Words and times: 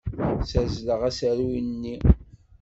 Ssazzleɣ 0.41 1.01
asaru-nni. 1.09 1.95